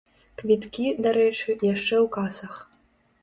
Квіткі, 0.41 0.85
дарэчы, 1.05 1.55
яшчэ 1.73 1.95
ў 2.05 2.07
касах. 2.15 2.55